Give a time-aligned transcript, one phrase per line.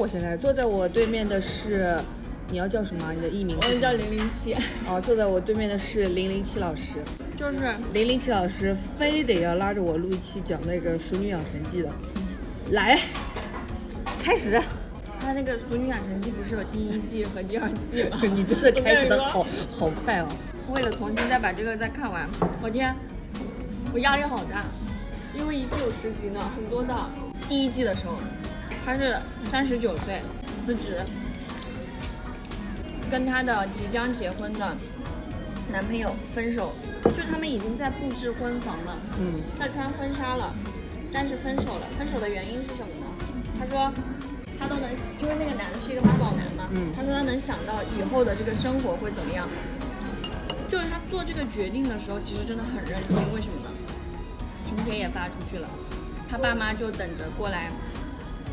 [0.00, 1.98] 我现在坐在我对面的是，
[2.50, 3.12] 你要叫什么啊？
[3.12, 3.92] 你的艺名我们叫？
[3.92, 4.54] 零零七，
[4.86, 6.94] 哦，坐在我对面的是零零七老师。
[7.36, 7.58] 就是
[7.92, 11.90] 零零七老师非得要拉着我录一期讲那个《俗女养成记》的，
[12.70, 12.98] 来，
[14.22, 14.60] 开始。
[15.20, 18.18] 他那个《俗女养成记》不是有第一季和第二季吗？
[18.34, 19.46] 你真的开始的好
[19.78, 20.28] 好快哦。
[20.70, 22.26] 为了重新再把这个再看完，
[22.62, 22.94] 我天，
[23.92, 24.64] 我压力好大，
[25.34, 26.94] 因为一季有十集呢，很多的。
[27.48, 28.14] 第一季的时候，
[28.84, 29.16] 他是
[29.50, 30.22] 三十九岁
[30.64, 30.96] 辞职，
[33.10, 34.76] 跟她的即将结婚的
[35.72, 36.72] 男朋友分手，
[37.04, 38.96] 就他们已经在布置婚房了。
[39.18, 40.54] 嗯，她穿婚纱了，
[41.12, 41.86] 但是分手了。
[41.98, 43.06] 分手的原因是什么呢？
[43.58, 43.92] 她说
[44.58, 49.48] 她都能，因为那个男的是一个妈宝男嘛，嗯她说她能想到以后的这个生活会怎么样。
[50.68, 53.16] 就是她做这个决定的时候，其实真的很认真。
[53.32, 53.70] 为什么呢？
[54.62, 55.68] 请帖也发出去了，
[56.30, 57.70] 她爸妈就等着过来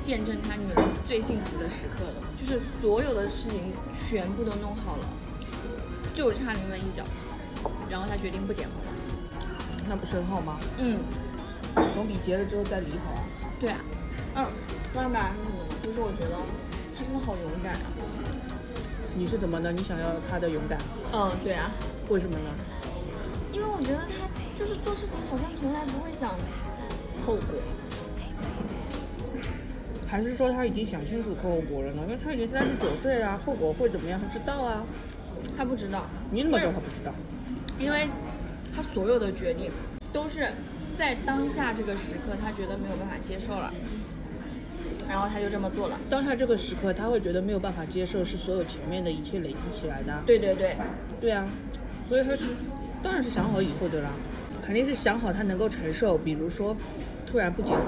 [0.05, 2.21] 见证他女儿最幸福的时刻了。
[2.37, 5.09] 就是所有的事情全部都弄好了，
[6.13, 7.03] 就差临门一脚。
[7.89, 8.93] 然后他决定不结婚了。
[9.89, 10.59] 那不是很好吗？
[10.77, 10.99] 嗯，
[11.95, 13.23] 总比结了之后再离好啊。
[13.59, 13.79] 对啊，
[14.35, 14.45] 嗯，
[14.93, 15.65] 说明白是什么呢？
[15.81, 16.37] 就是我觉得
[16.95, 17.89] 他真的好勇敢啊。
[19.15, 19.71] 你是怎么呢？
[19.71, 20.77] 你想要他的勇敢？
[21.13, 21.71] 嗯，对啊，
[22.09, 22.53] 为什么呢？
[23.51, 26.29] 因为我觉得他就是做事情好像从来不会想
[27.25, 27.57] 后果。
[30.15, 32.03] 还是说他已经想清楚后果了呢？
[32.03, 34.17] 因为他已经三十九岁了，后果会怎么样？
[34.17, 34.81] 他知道啊。
[35.57, 37.13] 他不知道，你怎么知道他不知道？
[37.77, 38.07] 因为
[38.73, 39.69] 他所有的决定
[40.13, 40.53] 都是
[40.97, 43.73] 在当下这个时刻，他觉得没有办法接受了，
[45.09, 45.99] 然后他就这么做了。
[46.09, 50.23] 当下这个时刻，他会觉得没有办法接受，是所有前面的一切累积起来的啊。
[50.25, 50.77] 对对对，
[51.19, 51.45] 对啊，
[52.07, 52.45] 所以他是
[53.03, 54.11] 当然是想好以后的啦，
[54.65, 56.73] 肯定是想好他能够承受，比如说
[57.25, 57.83] 突然不结婚，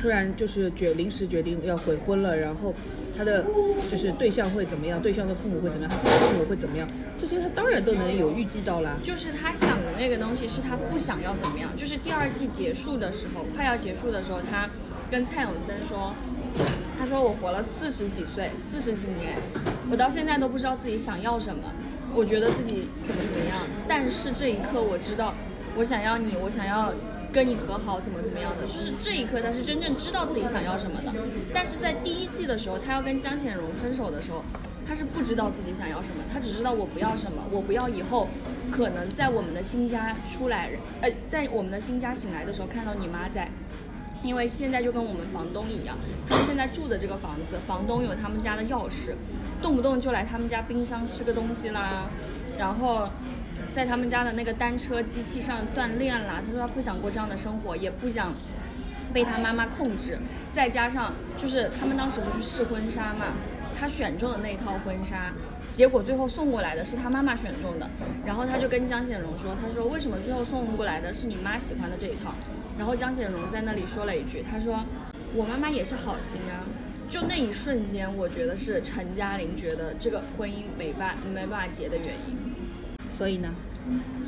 [0.00, 2.74] 突然就是决临时决定要悔婚了，然后
[3.16, 3.44] 他的
[3.90, 6.88] 就是对象会怎么样，对象的父母会怎么样，他自己的父母会怎么样，
[7.18, 8.96] 这些他当然都能有预计到啦。
[9.02, 11.70] 就是他想的那个东西是他不想要怎么样。
[11.76, 14.70] 就是第二季结束的时候，快要结束的时候，他
[15.10, 16.14] 跟蔡永森说，
[16.98, 19.36] 他说我活了四十几岁，四十几年，
[19.90, 21.74] 我到现在都不知道自己想要什么，
[22.14, 25.34] 我觉得自己怎么怎么样，但是这一刻我知道，
[25.76, 26.94] 我想要你，我想要。
[27.32, 31.12] 跟你和好怎么怎么样的，就是这一刻他是真正知道自己想要什么的。
[31.54, 34.42] 但是在第一季的时候，他要跟江显荣分手的时候，
[34.86, 38.28] 他是不知道自己想要什么，他只知道我不要什么，我不要以后
[38.72, 40.70] 可能在我们的新家出来，
[41.00, 43.48] 呃，在我们的新家醒来的时候看到你妈在，
[44.22, 45.96] 因为现在就跟我们房东一样，
[46.28, 49.14] 他们现在住的这个房子，房东有他们家的钥匙，
[49.62, 52.10] 动不动就来他们家冰箱吃个东西啦，
[52.58, 53.08] 然后。
[53.72, 58.32] 在他们家的那个单车机器上锻炼啦，他说他不想过这样的生活，也不想
[59.12, 60.18] 被他妈妈控制，
[60.52, 63.26] 再加上就是他们当时不是试婚纱嘛，
[63.78, 65.32] 他选中的那一套婚纱，
[65.72, 67.88] 结果最后送过来的是他妈妈选中的，
[68.26, 72.34] 然后他就跟江显荣说，他说为什么最后送过来的是你妈喜欢的这一套？
[72.76, 74.84] 然后江显荣在那里说了一句，他说
[75.34, 76.66] 我妈妈也是好心啊。
[77.08, 82.49] 就那一瞬间，我觉得是陈嘉玲觉得这个婚姻没办没办法结的原因。
[83.20, 83.50] 所以呢，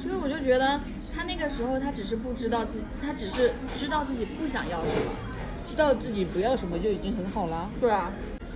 [0.03, 0.78] 所以我就觉得
[1.16, 5.16] 他那个时候，他只是不知道自己，他只是知道自己不想要什么。
[5.66, 7.70] 知道自己不要什么就已经很好啦。
[7.81, 8.12] 对啊，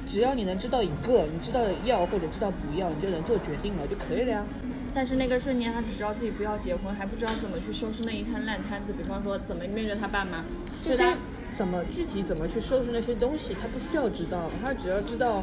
[0.07, 4.45] 只要你能知道一个，你知道要或者知道不要，你就能做决定了就可以了呀。
[4.93, 8.93] 但是那个瞬间，他只知道自己不要结婚，还不知道怎么去收拾那一摊烂摊子。
[8.93, 10.45] 比方说，怎么面对他爸妈，
[10.85, 11.17] 这些所以他
[11.57, 15.43] 怎么具体怎么去收拾那些东西，他不需要知道，他只要知道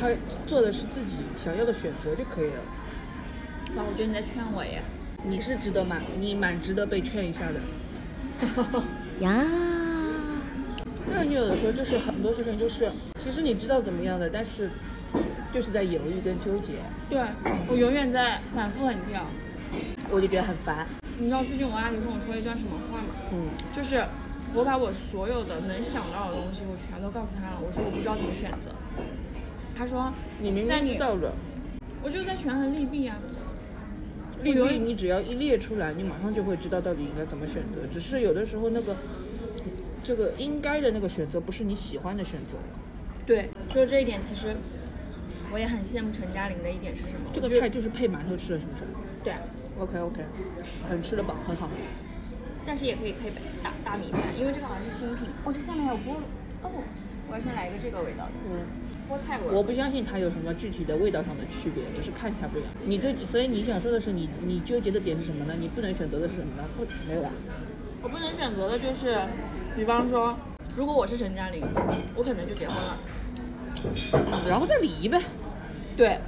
[0.00, 0.08] 他
[0.46, 2.62] 做的是自己想要的选择就可以了。
[3.76, 4.82] 哇，我觉得你在劝我耶。
[5.22, 7.60] 你是值得蛮，你蛮值得被劝一下的。
[9.20, 9.44] 呀，
[11.10, 12.90] 那你有的时候就是很多事情就是，
[13.20, 14.70] 其实你知道怎么样的，但是
[15.52, 16.72] 就是在犹豫跟纠结，
[17.08, 17.20] 对
[17.68, 19.26] 我永远在反复横跳。
[20.10, 20.86] 我就觉得很烦。
[21.18, 23.14] 你知道最近我阿姨跟我说一段什么话吗？
[23.32, 24.04] 嗯，就是
[24.54, 27.60] 我把我所有的能想到的东西，我全都告诉她了。
[27.60, 28.70] 我说我不知道怎么选择。
[29.76, 31.32] 她说你明明知道了，
[32.02, 33.18] 我就在权衡利弊啊。
[34.42, 37.80] 利弊你只要一列出来，你马上就会知道到底应该怎么选择。
[37.92, 38.96] 只是有的时候那个
[40.02, 42.58] 这个应该的那个选择不是你喜欢的选择。
[43.26, 44.56] 对，就是这一点，其实
[45.52, 47.30] 我也很羡慕陈嘉玲的一点是什么？
[47.32, 48.82] 这个菜就是配馒头吃的，是不是？
[49.22, 49.34] 对
[49.78, 50.22] ，OK OK，
[50.88, 51.68] 很吃得饱，很好。
[52.66, 53.30] 但是也可以配
[53.62, 55.28] 大大米饭，因为这个好像是新品。
[55.44, 56.22] 哦，这下面还有菠萝。
[56.62, 56.82] 哦，
[57.28, 58.66] 我要先来一个这个味道的嗯，
[59.10, 59.52] 菠菜味。
[59.52, 62.70] 我不相信它有什么具体的味道上的区别，只是看起来不一样。
[62.84, 65.54] 你就所以你想说的是你你纠结的点是什么呢？
[65.58, 66.62] 你不能选择的是什么呢？
[66.76, 67.30] 不，没有啊。
[68.02, 69.18] 我不能选择的就是，
[69.74, 70.38] 比方说，
[70.76, 71.62] 如果我是陈嘉玲，
[72.14, 72.96] 我可能就结婚了。
[73.02, 73.10] 嗯
[74.48, 75.20] 然后再离呗。
[75.96, 76.18] 对，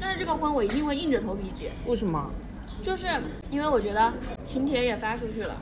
[0.00, 2.30] 但是这个婚我一定会硬着头皮结，为什么？
[2.82, 3.06] 就是
[3.50, 4.12] 因为我觉得
[4.46, 5.56] 请帖也发出去了，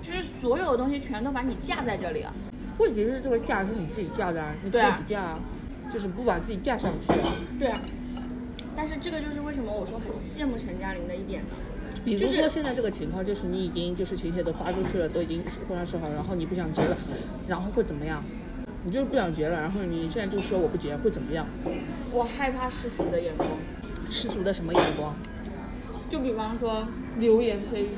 [0.00, 2.32] 就是所有的东西全都把你架在这里了。
[2.78, 5.38] 问题是这个架是你自己架的啊，你可以对啊不架啊，
[5.92, 7.28] 就是不把自己架上去啊。
[7.58, 7.78] 对啊。
[8.74, 11.48] 但是这个就是为什么我说很羡慕陈嘉玲的一点呢？
[12.04, 16.96] 比如就是说现在这个情况，就是你已经就是请帖都发出去了，都已经婚上说好，然后你不想结了，
[17.46, 18.24] 然后会怎么样？
[18.84, 21.46] 你就是不想结了，然后你现在就说我不结，会怎么样？
[22.10, 23.48] 我害怕世俗的眼光，
[24.10, 25.14] 世俗的什么眼光？
[26.08, 27.90] 就比方说流言蜚语，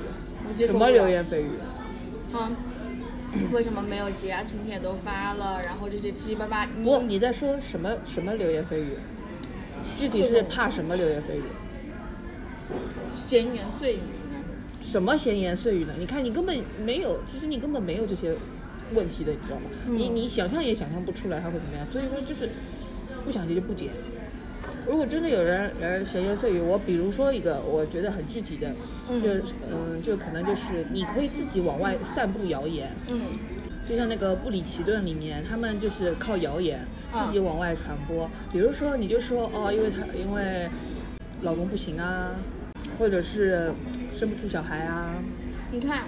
[0.46, 1.50] 你接受什么流言蜚语？
[2.34, 2.56] 嗯，
[3.52, 4.42] 为什么没有结啊？
[4.42, 8.96] 请帖都发了，然后这些七七八八，不，你在说什么什么流言蜚语？
[9.98, 11.42] 具体是怕什么流言蜚语？
[13.14, 14.38] 闲言碎语应该
[14.84, 14.90] 是。
[14.90, 15.94] 什么闲言碎语呢？
[15.98, 18.34] 你看你根本没有，其实你根本没有这些
[18.92, 19.70] 问题的，你知道吗？
[19.86, 22.50] 你你想象也想象不出来他会怎么样，所以说就是
[23.24, 23.90] 不想结就不结。
[24.86, 28.70] 如果真的有人人闲言碎语，我比如说一个我觉得很具体的，
[29.10, 29.22] 嗯。
[29.22, 33.20] 就是嗯，就可能就是你可以自己往外散布谣言，嗯。
[33.88, 36.80] 就像那个布里奇顿里面，他们就是靠谣言
[37.12, 38.28] 嗯自己往外传播。
[38.50, 40.68] 比如说，你就说哦，因为他因为
[41.42, 42.30] 老公不行啊，
[42.98, 43.72] 或者是
[44.14, 45.16] 生不出小孩啊，
[45.70, 46.04] 你看，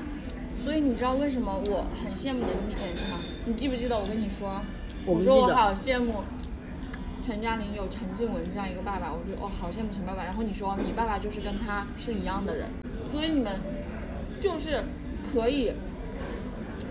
[0.64, 3.19] 所以你知道为什么我很羡慕的一点是吗？
[3.44, 4.61] 你记不记得我跟你说，
[5.05, 5.32] 我不记得。
[5.32, 6.22] 说我好羡慕
[7.26, 10.23] 陈嘉玲有陈静文这样一个爸爸，我觉得哦好羡慕陈爸爸。
[10.23, 12.69] 然后你说你爸爸就是跟他是一样的人，
[13.11, 13.58] 所以你们
[14.40, 14.84] 就是
[15.32, 15.73] 可以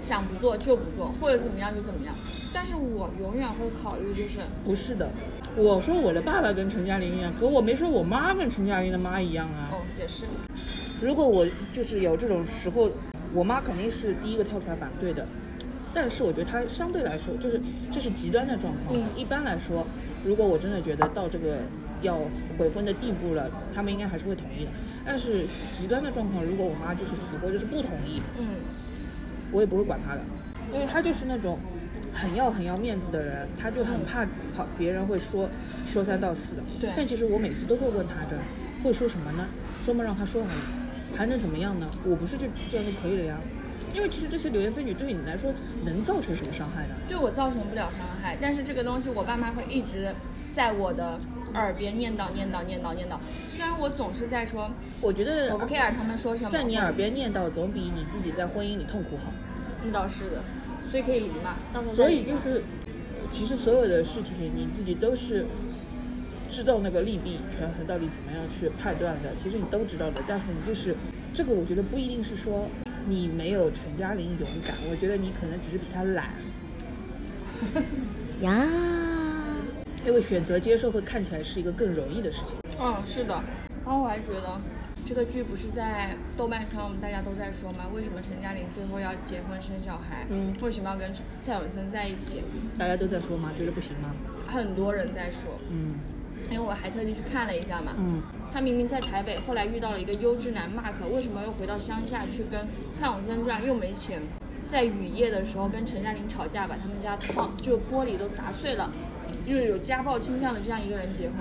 [0.04, 2.14] 想不做就不做，或者怎么样就怎么样。
[2.54, 5.10] 但是我永远会考虑就是不是的。
[5.56, 9.72] 我说我的爸爸跟陈嘉玲一样，可我没说我妈跟陈嘉玲的妈一样啊。
[9.72, 10.26] 哦也是，
[11.02, 12.92] 如果我就是有这种时候，
[13.34, 15.26] 我妈肯定是第一个跳出来反对的。
[15.94, 17.58] 但是我觉得她相对来说，就是
[17.90, 18.94] 这是极端的状况。
[19.00, 19.88] 嗯一般来说，
[20.26, 21.60] 如果我真的觉得到这个
[22.02, 22.18] 要
[22.58, 24.72] 悔婚的地步了，他们应该还是会同意的。
[25.06, 28.48] 但是极端的状况，如果我妈就是死活就是不同意，嗯
[29.52, 30.22] 我也不会管她的，
[30.74, 31.60] 因为她就是那种
[32.12, 34.26] 很要很要面子的人，她就很怕
[34.58, 35.48] 怕别人会说
[35.88, 36.64] 说三道四的。
[36.82, 38.40] 对但其实我每次都会问她的，
[38.84, 39.46] 会说什么呢？
[39.86, 40.50] 说嘛让她说好，
[41.16, 41.88] 还能怎么样呢？
[42.04, 43.38] 我不是就这样就可以了呀。
[43.96, 45.54] 因为其实这些流言蜚语对你来说
[45.86, 46.96] 能造成什么伤害呢？
[47.08, 50.14] 对我造成不了伤害，但是这个东西我爸妈会一直
[50.54, 51.18] 在我的
[51.54, 53.18] 耳边念叨念叨念叨念叨。
[53.56, 54.70] 虽然我总是在说
[55.00, 59.32] 我觉得我不 care 他们说什么，在你耳边念叨，总比你自己在婚姻里痛苦好。
[59.86, 60.42] 那倒是的，
[60.92, 62.64] 所以可以离嘛，到时候再所以就是，
[63.32, 65.46] 其实所有的事情你自己都是
[66.52, 70.22] 知道那个利弊权衡到底怎么样去判断的，其实你都知道的。
[70.28, 70.94] 但是你就是
[71.34, 72.68] 这个，我觉得不一定是说
[73.08, 76.32] 你没有陈嘉玲勇敢，我觉得你可能只是比她懒。
[78.42, 78.66] 呀，
[80.06, 82.56] 因为选择接受会看起来是一个更容易的事情。
[82.80, 83.44] 嗯，是的。
[83.86, 84.60] 然后我还觉得
[85.06, 87.86] 这个剧不是在豆瓣上我们大家都在说吗？
[87.94, 90.26] 为什么陈嘉玲最后要结婚生小孩？
[90.30, 92.42] 嗯为什么要跟蔡永森在一起？
[92.78, 93.52] 大家都在说吗？
[93.56, 94.16] 觉得不行吗？
[94.48, 95.96] 很多人在说，嗯
[96.50, 97.94] 因为我还特地去看了一下嘛。
[97.98, 98.22] 嗯，
[98.52, 104.22] 他明明在台北，后来遇到了一个优质男 Mark，为什么又回到乡下去跟蔡永森这样又没钱？
[104.68, 108.90] 在雨夜的时候跟陈嘉玲吵架，把他们家窗就玻璃都砸碎了，
[109.46, 111.36] 又有家暴倾向的这样一个人结婚。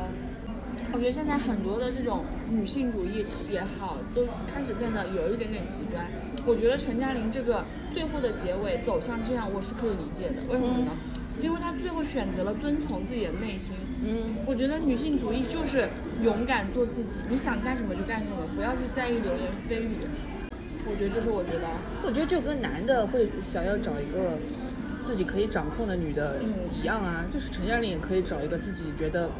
[0.92, 6.06] 我觉得现在很多的这种女性主义也好，都开始变得有一点点极端。
[6.44, 10.42] 我觉得陈嘉玲这个最后的结尾走向这样，我是可以理解的。
[10.48, 10.92] 为什么呢？
[11.40, 13.74] 因为她最后选择了遵从自己的内心。
[14.04, 15.88] 嗯，我觉得女性主义就是
[16.22, 19.90] 勇敢做自己，你想干什么就干什么，不要去在意流言蜚语。
[20.86, 21.66] 我觉得这是我觉得，
[22.02, 24.36] 我觉得就跟男的会想要找一个
[25.04, 29.30] 自己可以掌控的女的嗯一样啊，就是陈嘉玲也可以找一个自己觉得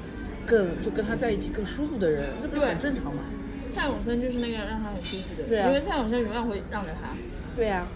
[0.47, 3.23] 更就跟他在一起更舒服的人，那不是很正常吗？
[3.71, 7.11] 蔡永森就是那个让他很舒服的人，对啊因为蔡永森永远会让着他。
[7.55, 7.87] 对呀、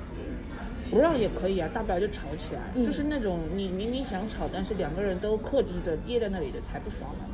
[0.91, 7.25] 不让也可以啊，大不了就吵起来，嗯就是那种你明明想吵，但是两个人都克制着憋在那里的才不爽呢。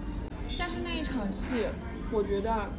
[0.58, 1.66] 但是那一场戏，
[2.12, 2.70] 我觉得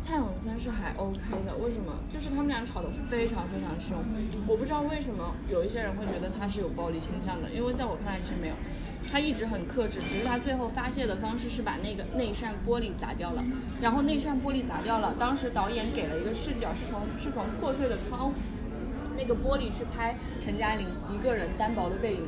[0.00, 1.54] 蔡永森是还 OK 的。
[1.56, 1.92] 为什么？
[2.12, 3.98] 就是他们俩吵得非常非常凶。
[4.46, 8.54] 我不知道为什么有一些人会觉得他是有暴力倾向的，因为在我看来是没有。
[9.10, 13.42] 他一直很克制，只是他最后发泄的方式是把那个那扇玻璃砸掉了，
[13.80, 18.32] 然后那扇玻璃砸掉了，当时导演给了一个视角，是从是从破碎的窗
[19.20, 22.26] 那个玻璃去拍陈嘉玲一个人单薄的背影，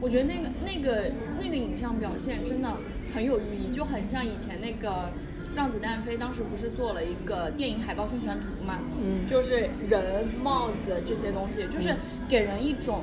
[0.00, 2.68] 我觉得那个那个那个影像表现真的
[3.14, 5.08] 很有寓意，就很像以前那个。
[5.56, 8.80] 让子弹飞当时不是做了一个电影海报宣传图嘛？
[9.00, 11.94] 嗯就是人、帽子这些东西，就是
[12.28, 13.02] 给人一种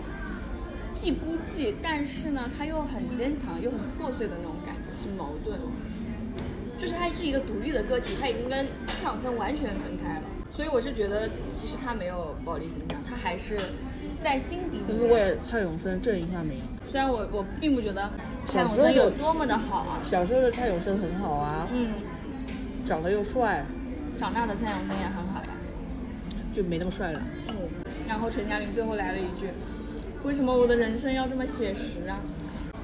[0.92, 5.58] 既孤寂，但是呢，他又很坚强又很破碎的那种感觉，很矛盾。
[6.78, 10.21] 就是他是一个独立的个体，他已经跟蔡永森完全分开了。
[10.54, 13.58] 所以我是觉得，其实他没有暴力倾向，他还是
[14.20, 15.00] 在心底里面。
[15.00, 16.62] 就是为蔡永森正一下名。
[16.90, 18.12] 虽然我我并不觉得
[18.46, 21.94] 蔡永森有多么的好啊，小时候的蔡永森很好啊，嗯，
[22.86, 23.66] 长得又帅，
[24.18, 25.48] 长大的蔡永森也很好呀。
[26.54, 27.22] 就没那么帅了。
[27.48, 27.56] 嗯，
[28.06, 29.52] 然后陈嘉玲最后来了一句
[30.24, 32.20] ：“为什么我的人生要这么写实啊？”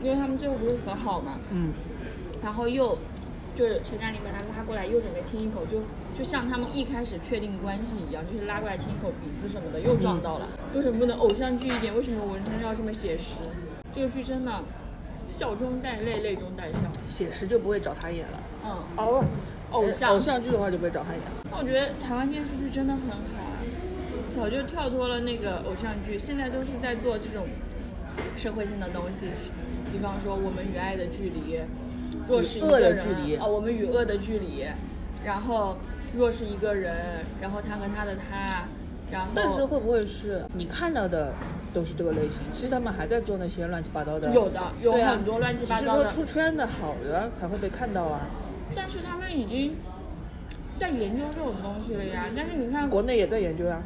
[0.02, 1.74] 因为他们最后不是和好嘛，嗯，
[2.42, 2.98] 然后又
[3.58, 5.82] 就是陈嘉玲把他拉过来，又准备亲一口，就
[6.16, 10.48] 就像他们一开始确定关系一样，就是拉过来亲一口鼻子什么的，又撞到了。
[10.76, 11.96] 为什么不能偶像剧一点？
[11.98, 13.38] 为什么我人生要这么写实？
[13.92, 14.62] 这个剧真的
[15.28, 16.78] 笑中带泪，泪中带笑。
[17.10, 18.40] 写实就不会找他演了。
[18.64, 19.26] 嗯，哦，
[19.72, 21.22] 偶像偶像剧的话就不会找他演。
[21.50, 23.58] 我觉得台湾电视剧真的很好啊，
[24.36, 27.48] 早就跳脱了那个偶像剧，现在都是在做这种
[28.36, 29.32] 社会性的东西，
[29.92, 31.60] 比方说我们与爱的距离，
[32.28, 34.66] 若是一与恶的个人距离哦，我们与恶的距离，
[35.26, 35.78] 然后
[36.16, 38.66] 若是一个人，然后他和他的他，
[39.12, 41.34] 然后但是会不会是你看到的
[41.74, 42.32] 都是这个类型？
[42.54, 44.32] 其实他们还在做那些乱七八糟的。
[44.32, 48.28] 有的有很多乱七八糟的只是说出圈的好的才会被看到啊。
[48.76, 49.76] 但是他们已经
[50.78, 52.26] 在研究这种东西了呀。
[52.36, 53.82] 但是你看国内也在研究啊、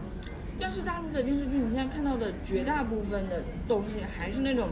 [0.60, 4.70] 但是大陆的电视剧，你现在看到的绝大部分的东西还是那种，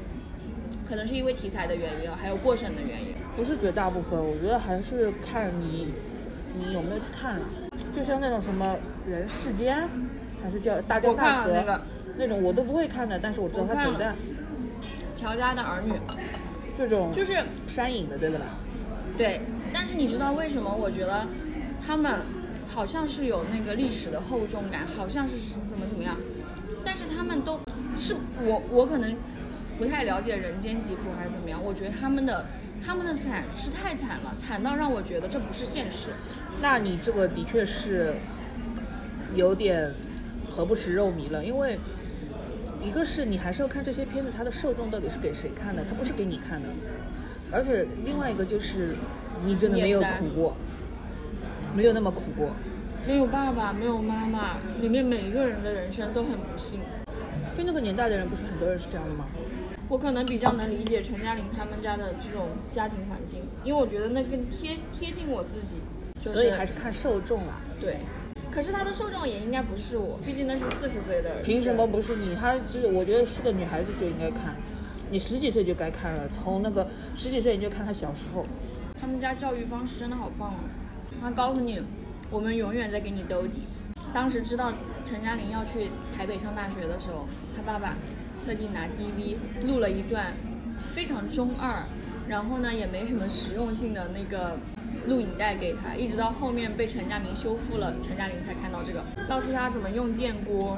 [0.87, 3.13] 可能是因为题材的原因啊，还有过审的原因。
[3.39, 5.93] 不是绝大部分，我觉得还是看你
[6.57, 7.45] 你有没有去看了。
[7.95, 8.75] 就像那种什么
[9.07, 9.87] 人世间，
[10.43, 11.81] 还是叫大江大河那个
[12.17, 14.15] 那种我都不会看的，但是我知道它存在了。
[15.15, 15.93] 乔家的儿女
[16.77, 18.41] 这种就是山影的，对不啦？
[19.17, 19.39] 对，
[19.73, 20.75] 但是你知道为什么？
[20.75, 21.25] 我觉得
[21.87, 22.19] 他们
[22.67, 26.17] 好像是有那个历史的厚重感，好像是怎么怎么样，
[26.83, 27.57] 但是他们都
[27.95, 29.15] 是我我可能
[29.79, 32.45] 不太了解人间疾苦还是怎么样，我觉得他们的
[32.85, 36.09] 他们的惨是太惨了，惨到让我觉得这不是现实。
[36.61, 38.15] 那你这个的确是
[39.33, 39.89] 有点
[40.49, 41.79] 何不食肉糜了，因为
[42.83, 46.67] 一个是你还是要看这些片子，它的受众到底是给谁看的，它不是给你看的，
[47.49, 48.95] 而且另外一个就是
[49.45, 50.57] 你真的没有苦过，
[51.73, 52.51] 没有那么苦过。
[53.07, 56.81] 没有爸爸，没有妈妈，里面每一个人的人生都很不幸。
[57.57, 59.25] 就那个年代的人，不是很多人是这样的吗？
[59.89, 65.81] 我可能比较能理解陈嘉玲他们家的这种家庭环境，因为我觉得那更贴贴近我自己。
[66.23, 67.59] 就是、所以还是看受众啊。
[67.81, 67.97] 对，
[68.51, 71.41] 可是他的受众也应该不是我，毕竟那是四十岁的。
[71.43, 72.35] 凭什么不是你？
[72.35, 74.55] 她是我觉得是个女孩子就应该看，
[75.09, 78.45] 你十几岁就该看了，从那个十几岁你就看她小时候。
[79.01, 80.59] 他们家教育方式真的好棒哦！
[81.19, 81.81] 他告诉你，
[82.29, 83.63] 我们永远在给你兜底。
[84.13, 84.71] 当时知道
[85.05, 87.95] 陈嘉玲要去台北上大学的时候，他爸爸
[88.45, 89.35] 特地拿 DV
[89.67, 90.33] 录了一段
[90.93, 91.83] 非常中二，
[92.27, 94.57] 然后呢也没什么实用性的那个
[95.07, 100.77] 录影带给他，一直到后面被陈佳明修复了，陈嘉玲才看到这个，告诉他怎么用电锅，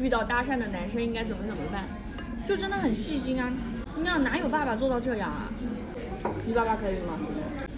[0.00, 1.84] 遇到搭讪的男生应该怎么怎么办，
[2.46, 3.52] 就真的很细心啊！
[3.96, 5.50] 你想哪有爸爸做到这样啊？
[6.46, 7.18] 你爸爸可以吗？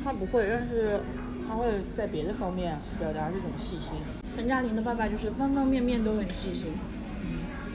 [0.05, 1.01] 他不会，但是
[1.49, 3.91] 他会在别的方面表达这种细心。
[4.37, 6.73] 陈嘉玲的爸爸就是方方面面都很细心，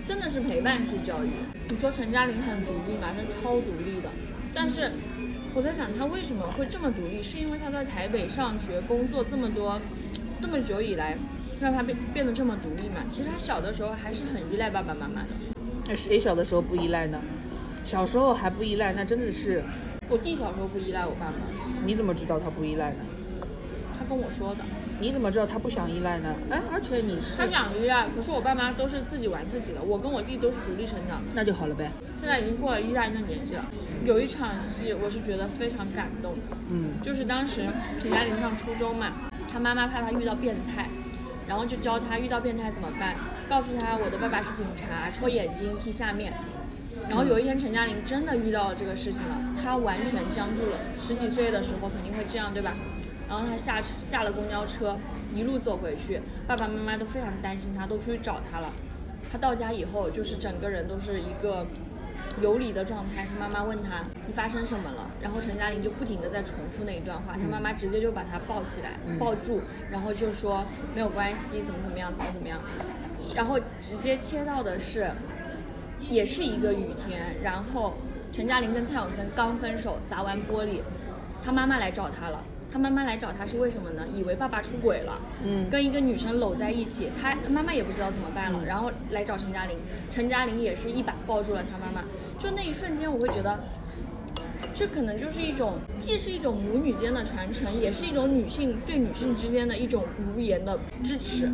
[0.06, 1.30] 真的是陪伴式教育。
[1.70, 4.10] 你说陈嘉玲很独立嘛，是超独立的，
[4.54, 4.92] 但是
[5.54, 9.80] 我在想她为什么会这么独立，是因为她在台北上学、工作这么多
[10.42, 11.18] 这么久以来，
[11.62, 13.02] 让她变变得这么独立嘛？
[13.08, 15.30] 其实她小的时候还是很依赖爸爸妈妈的。
[15.88, 17.22] 那谁小的时候不依赖呢？
[17.86, 19.64] 小时候还不依赖，那真的是
[20.10, 21.34] 我弟小时候不依赖我爸妈，
[21.86, 22.98] 你怎么知道他不依赖呢？
[24.12, 24.66] 他跟我说的。
[25.00, 26.36] 你怎么知道他不想依赖呢？
[26.50, 31.32] 哎，而且你是他想依赖，可是我爸妈都是自己玩自己的，我跟我弟都是独立成长的。
[31.34, 31.90] 那就好了呗。
[32.20, 33.64] 现在已经过了依赖的年纪了。
[34.04, 37.62] 有一场戏，我是觉得非常感动的，嗯，就是当时
[38.02, 39.14] 陈嘉玲上初中嘛，
[39.50, 40.90] 她妈妈怕她遇到变态，
[41.48, 43.16] 然后就教她遇到变态怎么办，
[43.48, 46.34] 告诉她我的爸爸是警察，戳眼睛踢下面。
[47.08, 50.78] 然后有一天陈嘉玲真的遇到了这个事情了，她完全僵住了。
[51.00, 52.76] 十几岁的时候肯定会这样，对吧？
[53.32, 54.98] 然后他下下了公交车，
[55.34, 58.70] 一路走回去，爸爸妈妈都非常担心他，都出去找他了。
[59.32, 61.66] 他到家以后，就是整个人都是一个
[62.42, 72.60] 游离的状态，他妈妈问他你发生什么了，然后陈嘉玲就不停的在重复那一段话，他妈妈直接就把他抱起来、抱住，然后就说没有关系，怎么怎么样，怎么怎么样，
[73.34, 75.10] 然后直接切到的是，
[76.10, 77.94] 也是一个雨天，然后
[78.34, 80.82] 陈嘉玲跟蔡永森刚分手，砸完玻璃，
[81.42, 82.44] 他妈妈来找他了。
[82.72, 84.08] 他妈妈来找他是为什么呢？
[84.16, 89.78] 以为爸爸出轨了，嗯跟一个女生搂在一起，他妈妈也不知道怎么办了，然后来找陈嘉玲，
[90.10, 92.06] 陈嘉玲也是一把抱住了他妈妈，
[92.40, 93.60] 就那一瞬间，我会觉得，
[94.74, 101.50] 这可能就是一种，既是一种母女间的传承，也是一种女性对女性之间的一种无言的支持。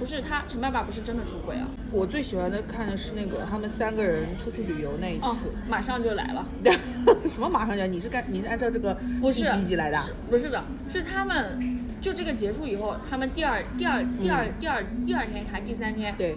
[0.00, 5.26] 不是他陈爸爸不是真的出轨啊，我最喜欢的看的是那个他们三个人出去旅游那一次。
[5.26, 5.36] 哦，
[5.68, 6.46] 马上就来了。
[7.28, 7.86] 什么马上就来？
[7.86, 9.98] 你是干你是按照这个不是一集一集来的
[10.30, 16.34] 不是的，是他们就这个结束以后，他们第二第二第二、第二第二天还第三天，对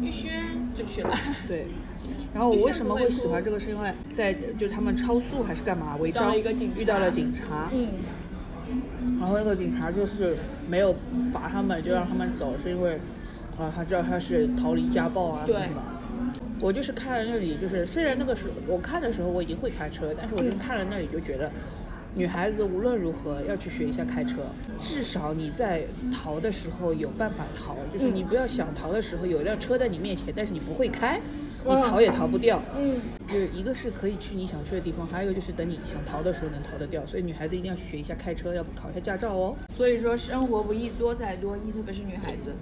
[0.00, 0.42] 玉轩
[0.74, 1.14] 就去了。
[1.46, 1.66] 对。
[2.32, 3.60] 然后我为什么会喜欢这个？
[3.60, 7.88] 是因为在就是他们超速还是干嘛违章遇到了警察，嗯，
[9.20, 10.36] 然后那个警察就是
[10.68, 10.94] 没有
[11.32, 12.98] 罚他们，就让他们走，是因为
[13.58, 16.42] 啊他知道他是逃离家暴啊什对么的。
[16.60, 21.50] 我就是看了那里，就是虽然那个时候我看的时候我已经会开车，但是我就看了那里就觉得，
[22.14, 24.36] 女孩子无论如何要去学一下开车，
[24.80, 25.82] 至少你在
[26.12, 31.20] 逃的时候有办法逃，就是你不要想逃的时候有一辆车在你面前，但是你不会开，
[31.64, 32.60] 你逃也逃不掉。
[32.76, 32.96] 嗯，
[33.28, 39.56] 就是一个是可以去你想去的地方，还有一个就是等你想逃的时候能逃得掉，所以女孩子一定要去学一下开车，要不考一下驾照哦。
[39.76, 42.54] 所以说生活不易，多才多艺，特别是女孩子，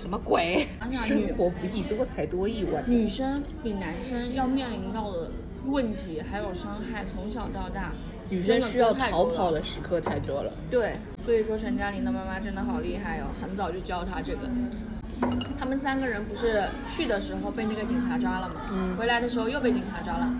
[0.00, 1.02] 什么鬼想想？
[1.04, 5.30] 生活不易，多才多艺，我女生比男生要面临到的
[5.66, 7.92] 问题还有伤害，从小到大，
[8.28, 9.58] 女生需要逃跑的。
[9.58, 10.52] 的时刻太多了。
[10.70, 14.48] 对，所以说陈嘉玲的妈妈真的好厉害哦，很早就教她这个。
[15.58, 18.54] 他们三个人不是去的时候被那个警察抓了吗？
[18.72, 20.32] 嗯回来的时候又被警察抓了。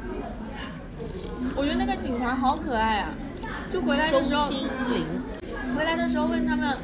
[1.55, 3.11] 我觉得那个警察好可爱啊！
[3.73, 4.51] 就回来的时候，
[5.77, 6.77] 回来的时候问他们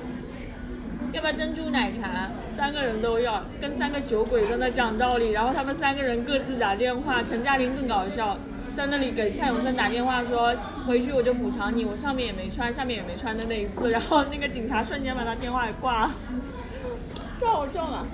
[1.12, 8.36] 要不要珍珠奶茶，三个人都要，跟三个酒鬼在那讲道理，然后他们三个人各自打电话，陈嘉玲更搞笑，
[8.74, 10.54] 在那里给蔡永森打电话说
[10.86, 16.14] 回去我就补偿你，我上面也没穿，下面也没穿的那一次，然后那个警察瞬间把他电话给挂了，
[17.44, 18.06] 太好笑了。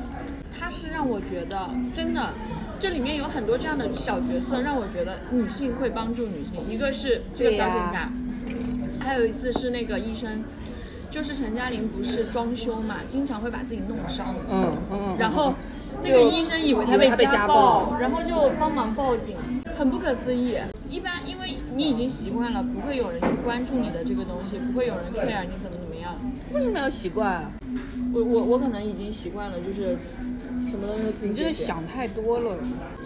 [0.59, 2.31] 他是让我觉得真的，
[2.79, 6.61] 这里面有很多这样的小角色，让我觉得女性会帮助女性。
[6.69, 8.11] 一个是这个小警察，
[8.99, 10.43] 还有一次是那个医生，
[11.11, 15.55] 就是陈嘉玲不是装修嘛，经常会把自己弄伤，嗯嗯，然后
[16.03, 19.37] 那个医生以为他被家家暴然后就帮忙报警，
[19.79, 20.59] 很不可思议。
[20.91, 25.90] 一般因为你已经习惯了，不会有人去关注你的这个东西，不会有人 care 你怎么怎么样。
[26.53, 27.53] 为什么要习惯啊？
[28.13, 29.97] 我我我可能已经习惯了，就是
[30.69, 31.53] 什么东西都自己你这个。
[31.53, 32.57] 想太多了，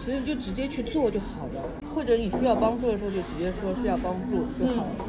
[0.03, 1.61] 其实就直接去做就好了，
[1.93, 5.05] 或者你需要帮助的时候就直接说需要帮助就好了。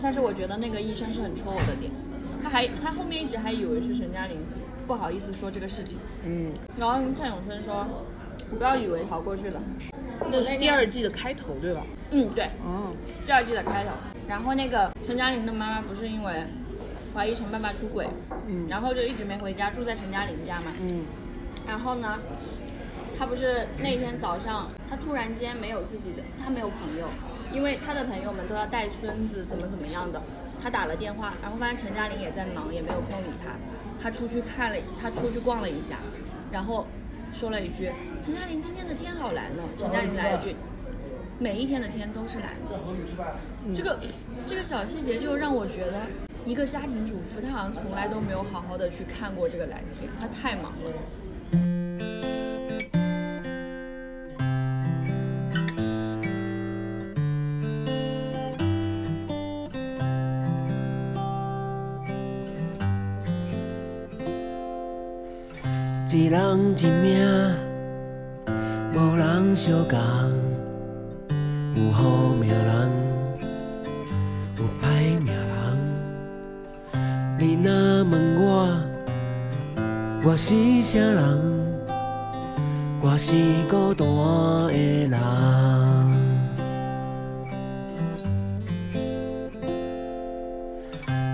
[0.00, 1.90] 但是我觉得那个医生是很戳我的点，
[2.42, 4.38] 他还他后面一直还以为是陈嘉玲
[4.86, 7.86] 不好意思说这个事情，嗯，然后蔡永森说，
[8.50, 9.60] 你不要以为逃过去了。
[10.30, 11.82] 那是第二季的开头对吧？
[12.10, 12.92] 嗯，对，嗯，
[13.26, 13.90] 第二季的开头。
[14.28, 16.46] 然后那个陈嘉玲的妈妈不是因为
[17.14, 18.08] 怀疑陈爸爸出轨，
[18.48, 20.72] 嗯然后就一直没回家，住在陈嘉玲家嘛。
[20.80, 21.04] 嗯
[21.66, 22.18] 然后呢，
[23.16, 27.06] 他不是那天早上，他突然间没有自己的，他没有朋友，
[27.52, 30.20] 因为他的朋友们都要带孙子，怎么怎么样的。
[30.62, 33.52] 他打了电话，然后发现陈嘉玲也在忙，也没有空理他。
[34.02, 35.98] 他出去看了，他出去逛了一下，
[36.50, 36.86] 然后
[37.32, 37.90] 说了一句
[38.24, 40.56] ：“陈嘉玲今天的天好蓝哦。”陈嘉玲来了一句
[41.38, 42.78] ：“每一天的天都是蓝的。”
[43.74, 43.98] 这个
[44.46, 46.02] 这个小细节就让我觉得，
[46.44, 50.90] 一个家庭主妇她好像从来都没有好好的去看过这个蓝天，她太忙了。
[66.16, 66.38] 一人
[66.78, 67.26] 一命，
[68.94, 69.98] 无人相共。
[71.74, 72.73] 有好命人，
[80.26, 81.20] 我是啥人？
[83.02, 83.34] 我是
[83.68, 84.06] 孤单
[84.68, 85.20] 的人。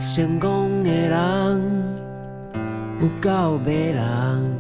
[0.01, 1.17] 成功的人。
[3.01, 4.59] 有够迷人，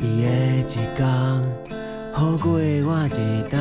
[0.00, 0.28] 伊的
[0.60, 1.04] 一天
[2.12, 3.58] 好过我一冬。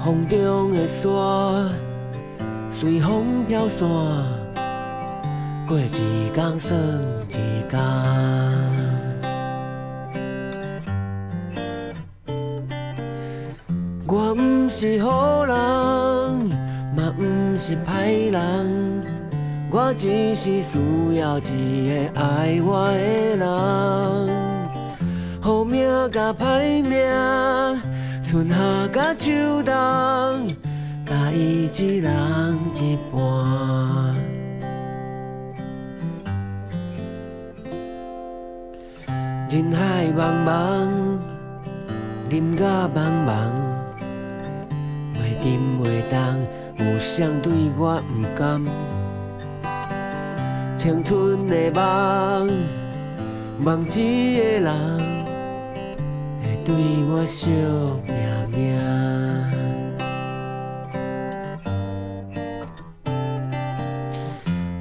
[0.00, 1.08] 风中的沙
[2.72, 3.86] 随风飘散，
[5.66, 5.88] 过一
[6.32, 6.78] 天算
[7.28, 7.32] 一
[7.68, 7.80] 天。
[14.06, 15.56] 我不是好人，
[16.94, 17.22] 嘛不
[17.58, 19.02] 是歹人，
[19.72, 23.46] 我只是需要一个爱我的人。
[25.40, 26.96] 好命甲歹命，
[28.24, 28.54] 春夏
[28.92, 29.32] 甲秋
[29.64, 29.74] 冬，
[31.04, 34.25] 甲伊一人一半。
[39.56, 41.18] 人海茫茫，
[42.28, 43.30] 啉甲茫茫，
[45.14, 45.44] 袂沉
[45.80, 48.62] 袂动，有谁对我毋甘？
[50.76, 52.50] 青春的梦，
[53.58, 54.68] 梦一个人
[56.42, 56.74] 会对
[57.08, 57.48] 我惜
[58.06, 58.14] 命
[58.50, 58.76] 命。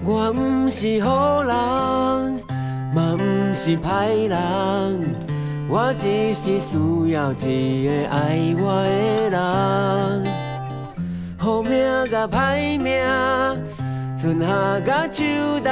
[0.03, 1.53] 我毋是好人，
[3.65, 4.37] 是歹人，
[5.67, 6.77] 我只是需
[7.09, 10.23] 要一个爱我的人。
[11.35, 11.71] 好命
[12.11, 13.01] 甲歹命，
[14.21, 15.23] 春夏甲秋
[15.63, 15.71] 冬，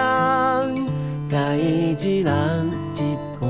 [1.29, 3.49] 甲伊一人一半。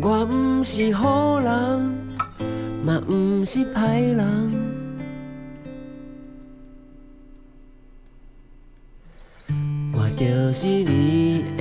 [0.00, 1.50] 我毋是好人，
[2.84, 4.63] 嘛毋是歹人。
[10.14, 11.53] 就是你。